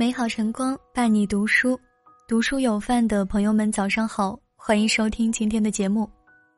[0.00, 1.78] 美好晨光伴你读书，
[2.26, 6.08] 读书有饭的朋友们早上好，欢迎收听今天的节目，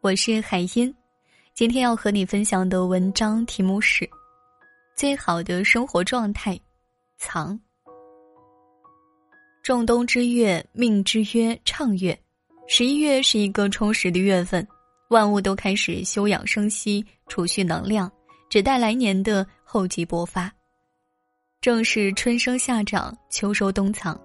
[0.01, 0.95] 我是海音。
[1.53, 4.09] 今天要和你分享的文章题目是：
[4.95, 6.57] 最好的生活状态，
[7.19, 7.59] 藏。
[9.65, 12.17] 仲冬之月，命之曰畅月。
[12.69, 14.65] 十一月是一个充实的月份，
[15.09, 18.09] 万物都开始休养生息，储蓄能量，
[18.49, 20.49] 只待来年的厚积薄发。
[21.63, 24.21] 正是春生夏长，秋收冬藏。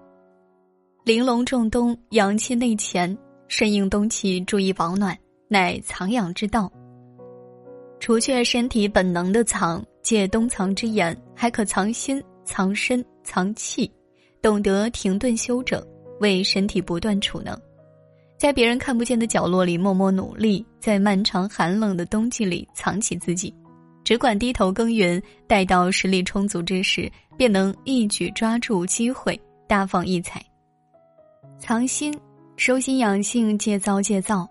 [1.04, 6.68] 玲珑仲冬，阳气内潜，顺应冬气，注意保暖，乃藏养之道。
[8.00, 13.88] 除却身体本能的藏，借冬藏之言，还可藏心、藏身、藏气，
[14.42, 15.80] 懂得停顿休整，
[16.18, 17.56] 为身体不断储能，
[18.36, 23.54] 在别人看不见的角落里默默努力，在漫长寒冷的冬季里藏起自己。
[24.04, 30.44] 只管低头耕耘，待到实力充足之时，便能一举抓住机会，大放异彩。
[31.60, 32.12] 藏心，
[32.56, 34.46] 收心养性，戒躁戒躁。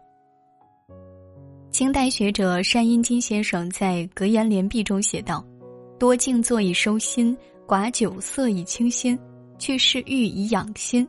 [1.70, 5.46] 清代学者单阴金先生在《格言联璧》中写道
[6.00, 9.20] ：“多静坐以收心，寡酒色以清心，
[9.60, 11.06] 去嗜欲以养心，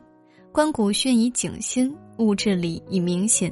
[0.51, 3.49] 观古训以警心，悟治理以明心。”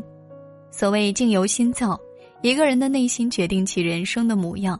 [0.70, 1.98] 所谓境由心造，
[2.42, 4.78] 一个人的内心决定其人生的模样。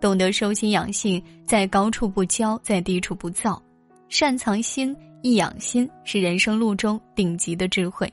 [0.00, 3.62] 懂得收心养性，在高处不骄，在低处不躁，
[4.08, 8.10] 善藏心、易养心，是人生路中顶级的智慧。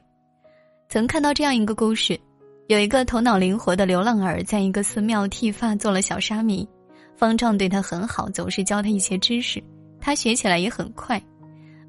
[0.89, 2.19] 曾看到这样一个故事：
[2.67, 6.67] 有一个头脑灵活的流浪儿，在一个寺庙剃发做了小沙弥，
[7.15, 9.63] 方丈对他很好，总是教他一些知识，
[10.01, 11.21] 他学起来也很快。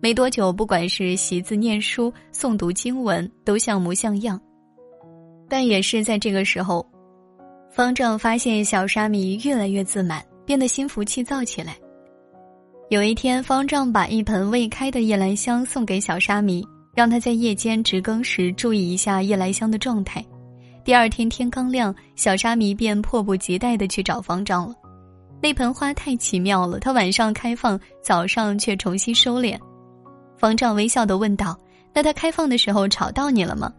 [0.01, 4.41] 没多久，不管是习字念书、诵读经文，都像模像样。
[5.49, 6.89] 但也是在这个时候。
[7.79, 11.77] 方丈发现小沙弥越来越自满，变得心浮气躁起来。
[12.91, 20.27] 有一天，方丈把一盆未开的夜来香送给小沙弥，让他在夜间值更时注意一下夜来香的状态。
[20.85, 24.75] 第二天天刚亮，小沙弥便迫不及待地去找方丈了。
[25.41, 29.57] 那盆花太奇妙了，他晚上开放，早上却重新收敛。
[30.37, 31.57] 方丈微笑地问道
[31.95, 33.73] ：“那它开放的时候吵到你了吗？”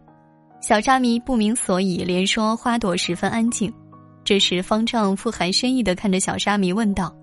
[0.66, 3.70] 小沙弥不明所以，连说花朵十分安静。
[4.24, 7.14] 这时，方丈富含深意的看着小沙弥问道：“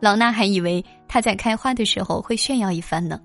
[0.00, 3.20] 老衲还以为他在开花的时候会炫耀一番呢。”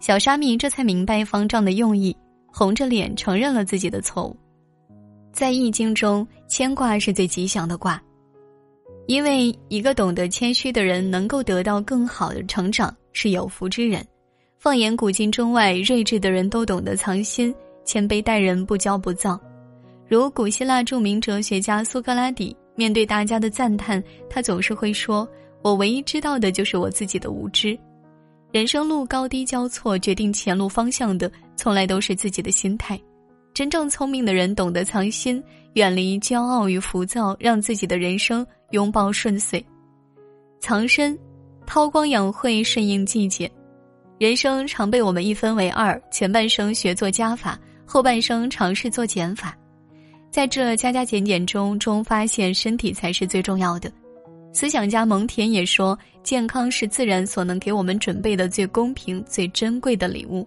[0.00, 2.16] 小沙弥这才明白方丈的用意，
[2.52, 4.36] 红着脸承认了自己的错误。
[5.32, 8.02] 在易经中，牵挂是最吉祥的卦，
[9.06, 14.04] 因为一个懂得谦虚的人能够得到更好的成长，是有福之人。
[14.58, 17.54] 放眼古今中外，睿智的人都懂得藏心。
[17.84, 19.40] 谦卑待人，不骄不躁，
[20.10, 25.26] 如古希腊著名哲学家苏格拉底，面对大家的赞叹，他总是会说
[25.62, 27.78] ：“我唯一知道的就是我自己的无知。”
[28.50, 33.00] 人生路高低交错，决定前路方向的，从来都是自己的心态。
[33.54, 35.40] 真正聪明的人懂得藏心，
[35.74, 39.64] 远离骄傲与浮躁，让自己的人生拥抱顺遂。
[40.58, 41.16] 藏身，
[41.64, 43.48] 韬光养晦，顺应季节。
[44.18, 47.56] 人生常被我们一分为二，前半生学做加法。
[47.86, 49.56] 后半生尝试做减法，
[50.30, 53.90] 在这加加减减中，终发现身体才是最重要的。
[54.52, 60.46] 思想家蒙恬也说：“健康是自然所能给我们准备的最公平、最珍贵的礼物。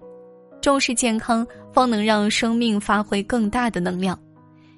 [0.62, 4.18] 重视健康，方能让生命发挥更大的能量。”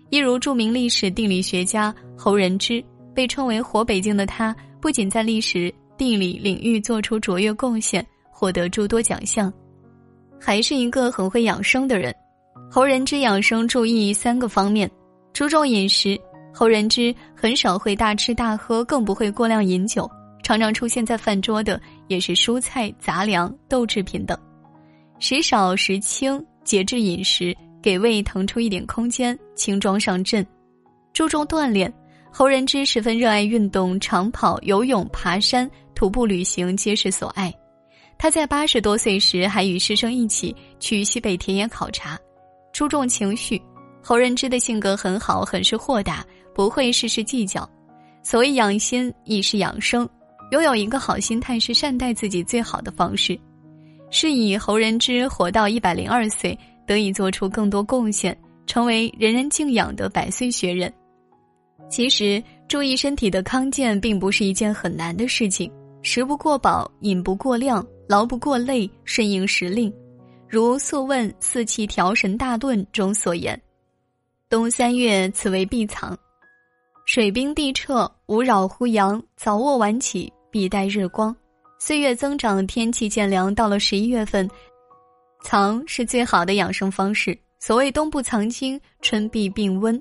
[0.09, 2.83] 一如著名历史地理学家侯仁之，
[3.13, 9.51] 被称为“活北京”的他，不仅在历史地理领域做出卓越贡献，获得诸多奖项，
[10.39, 12.15] 还是一个很会养生的人。
[12.69, 14.89] 侯仁之养生注意三个方面：
[15.33, 16.19] 注重饮食。
[16.53, 20.09] 侯仁之很少会大吃大喝，更不会过量饮酒，
[20.41, 24.37] 常常出现在饭桌的也是蔬菜、杂粮、豆制品等。
[25.19, 30.45] 食少食轻，节制饮食，给胃腾出一点空间，轻装上阵。
[31.13, 31.93] 注重锻炼。
[32.31, 37.53] 侯仁之十分热爱运动，长跑、游泳、爬山、徒步旅行皆是所爱。
[38.17, 42.19] 他在八十多岁时还与师生一起去西北田野考察。
[42.75, 43.61] 注重情绪，
[44.03, 47.67] 侯仁之的性格很好，很是豁达，不会事事计较。
[48.21, 50.05] 所谓养心，亦是养生。
[50.51, 53.39] 拥有一个好心态是善待自己最好的方式。
[54.11, 58.37] 是以侯仁之活到一百零二岁，得以做出更多贡献，
[58.67, 60.93] 成为人人敬仰的百岁学人。
[61.89, 65.71] 其实，注意身体的康健并不是一件很难的事情。
[66.01, 69.89] 食不过饱，饮不过量，劳不过累，顺应时令。
[70.47, 73.59] 如《素问·四气调神大论》中所言
[74.47, 76.17] ：“冬三月，此为必藏。
[77.05, 79.21] 水冰地彻，无扰乎阳。
[79.35, 81.35] 早卧晚起，必待日光。
[81.79, 84.47] 岁月增长，天气渐凉，到了十一月份，
[85.43, 87.37] 藏是最好的养生方式。
[87.59, 89.99] 所谓冬不藏精，春必病温。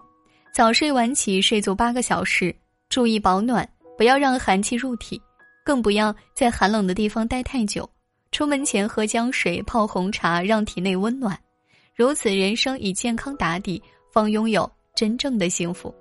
[0.54, 2.54] 早睡晚起，睡足八个小时，
[2.90, 5.20] 注意保暖，不要让寒气入体，
[5.64, 7.88] 更不要在寒冷的地方待太久。
[8.34, 11.38] 出门前喝姜水、泡红茶，让体内温暖。
[11.94, 15.94] 如此，人生以健康打底，方拥有真正的幸福。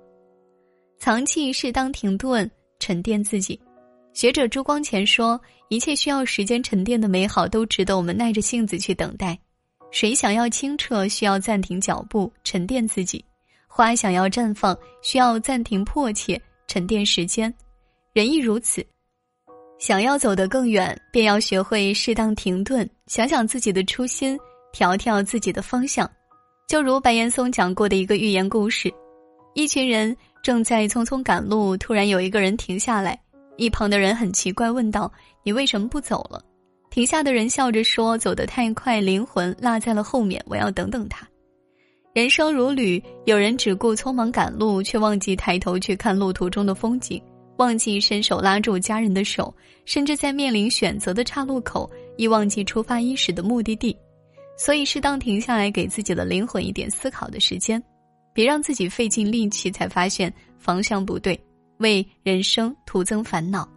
[0.98, 2.50] 藏气，适当停顿，
[2.80, 3.56] 沉淀自己。
[4.12, 5.40] 学者朱光潜说
[5.70, 9.38] ：“一切需要时间沉淀的美好，都值得我们耐着性子去等待。
[9.92, 13.24] 水想要清澈，需要暂停脚步，沉淀自己；
[13.68, 17.54] 花想要绽放，需要暂停迫切，沉淀时间。
[18.12, 18.84] 人亦如此，
[19.78, 24.38] 想要走得更远，便要学会适当停顿，想想自己的初心，
[24.72, 26.10] 调调自己的方向。
[26.66, 28.92] 就如白岩松讲过的一个寓言故事：
[29.54, 33.18] 一群人正在匆匆赶路，突然有一个人停下来。”
[33.56, 35.12] 一旁的人很奇怪，问道
[35.44, 36.42] ：“你为什么不走了？”
[36.90, 41.28] 停下的人笑着说：“走得太快，灵魂落在了后面，我要等等他。”
[42.14, 47.20] 人生如旅，有人只顾匆忙赶路，却忘记抬头去看路途中的风景，
[47.56, 49.54] 忘记伸手拉住家人的手，
[49.84, 53.96] 甚至在面临选择的岔路口，亦忘记出发伊始的目的地。
[54.56, 57.82] 所以，适当停下来，给自己的灵魂一点思考的时间，
[58.32, 61.38] 别让自己费尽力气才发现方向不对。
[61.78, 63.68] 为人生徒增烦恼。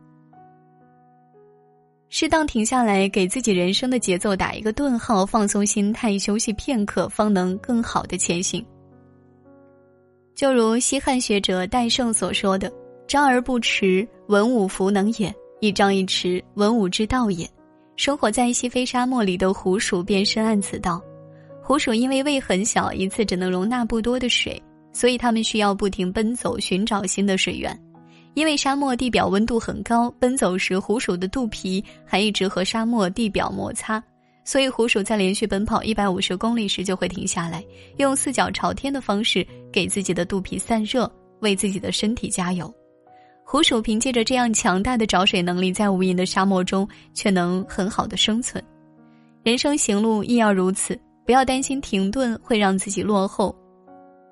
[2.10, 8.64] 适当停下来，给自己人生的节奏打一个顿号，放松心态，休息片刻，方能更好的前行。
[10.36, 12.72] 就如西汉学者戴胜所说的
[13.08, 15.32] ：“张而不弛，文武弗能也；
[15.62, 17.50] 一张一弛，文武之道也。”
[17.96, 21.02] 生活在西非沙漠里的狐鼠便深谙此道。
[21.64, 24.62] 狐鼠因为胃很小，一次只能容纳不多的水，
[24.94, 27.78] 所以它们需要不停奔走，寻找新的水源。
[28.36, 34.02] 因为沙漠地表温度很高，奔走时狐鼠的肚皮还一直和沙漠地表摩擦，
[34.46, 37.66] 所以狐鼠在连续奔跑一百五十公里时就会停下来，
[37.98, 39.44] 用四脚朝天的方式
[39.74, 42.72] 给自己的肚皮散热，为自己的身体加油。
[43.50, 48.62] 狐鼠凭借着这样强大的找水能力，在无垠的沙漠中却能很好的生存。
[49.42, 53.56] 人生行路亦要如此，不要担心停顿会让自己落后，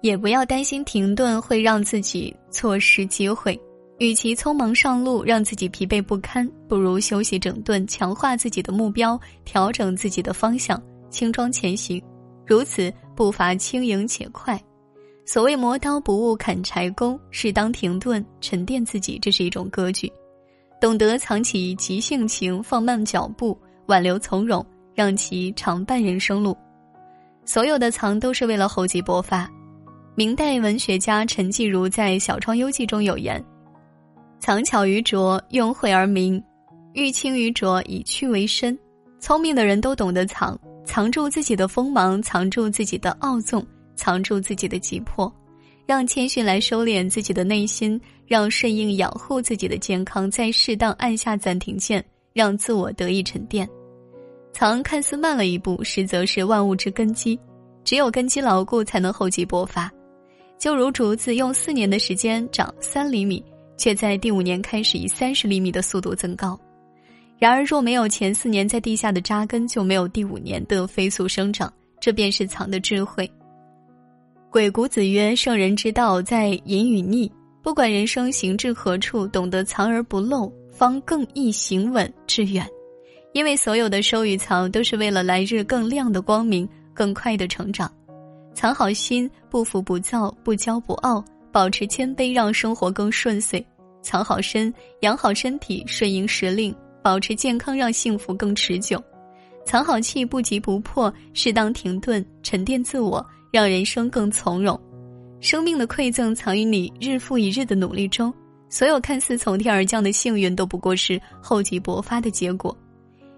[0.01, 3.57] 也不要担心停顿会让自己错失机会。
[3.99, 10.77] 与其匆忙上路，让自己疲惫不堪，不如休息整顿，强化自己的目标，调整自己的方向，
[11.09, 12.03] 轻装前行，
[12.45, 14.61] 如此步伐轻盈且快。
[15.25, 20.11] 所谓磨刀不误砍柴工，适当停顿，沉淀自己，这是一种格局。
[20.79, 23.57] 懂得藏起急性情，放慢脚步，
[23.87, 24.63] 挽留从容，
[24.93, 26.55] 让其常伴人生路。
[27.43, 29.49] 所有的藏都是为了厚积薄发。
[30.13, 33.43] 明代文学家陈继儒在《小窗幽记》中有言。
[34.39, 36.39] 藏巧于拙，用晦而明；
[36.93, 38.77] 欲清于浊，以屈为伸。
[39.19, 45.31] 聪明的人都懂得藏，藏住自己的锋芒，藏住自己的傲纵，藏住自己的急迫，
[45.85, 52.03] 让谦逊来收敛自己的内心，让顺应养护自己的健康，在适当按下暂停键，
[52.33, 53.67] 让自我得以沉淀。
[54.53, 57.39] 藏看似慢了一步，实则是万物之根基。
[57.83, 59.91] 只有根基牢固，才能厚积薄发。
[60.57, 63.43] 就如竹子用四年的时间长三厘米。
[63.77, 66.57] 却在第五年开始以三十厘米的速度增高，
[67.37, 71.69] 然而若没有前四年在地下的扎根，就没有第五年的飞速生长。
[71.99, 73.29] 这便是藏的智慧。
[74.55, 77.29] 鬼谷子曰：“圣人之道，在隐与匿。
[77.61, 82.65] 不管人生行至何处，懂得藏而不露，方更易行稳致远。
[83.33, 87.93] 因为所有的收与藏，都是为了来日更亮的光明，更快的成长。
[88.53, 91.21] 藏好心，不浮不躁，不骄不傲。”
[91.51, 93.61] 保持谦卑，让生活更顺遂；
[94.01, 98.97] 藏好身，养好身体，顺应时令；保持健康，让幸福更持久；
[99.65, 104.77] 藏好气，不急不迫，适当停顿，沉淀自我，让人生更从容。
[105.39, 108.33] 生命的馈赠藏于你日复一日的努力中。
[108.67, 112.77] 所有看似从天而降的幸运，都不过是厚积薄发的结果。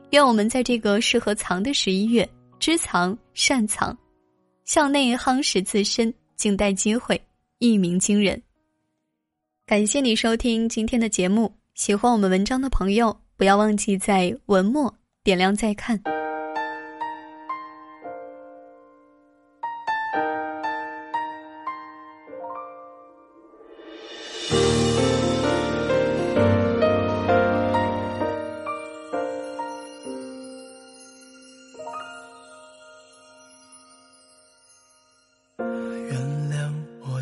[0.09, 3.95] 愿我们在这个适合藏的十一月，知藏善藏，
[4.65, 7.21] 向内夯实自身，静待机会。
[7.59, 8.41] 一鸣惊人。
[9.67, 14.91] 感谢你收听今天的节目，喜欢我们文章的朋友，不要忘记在文末
[15.23, 16.16] 点亮再看。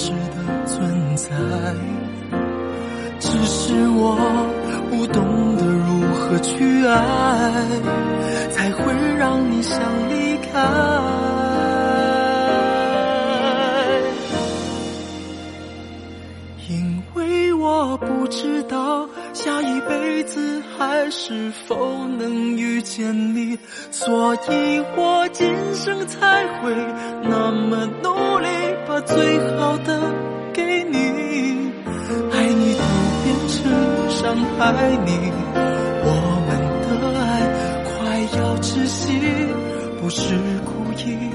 [0.00, 1.28] 实的存在，
[3.18, 4.16] 只是我
[4.88, 5.22] 不懂
[5.58, 6.96] 得如何去爱，
[20.80, 23.58] 还是否能遇见你，
[23.90, 26.74] 所以我今生才会
[27.22, 28.48] 那么努力，
[28.88, 30.00] 把最好的
[30.54, 30.96] 给你。
[32.32, 32.82] 爱你都
[33.22, 33.60] 变成
[34.08, 34.72] 伤害
[35.04, 35.30] 你，
[36.02, 36.08] 我
[36.48, 36.50] 们
[36.82, 36.88] 的
[37.20, 37.28] 爱
[37.84, 39.20] 快要窒息，
[40.00, 40.34] 不是
[40.64, 41.30] 故意，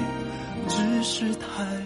[0.67, 1.84] 只是太。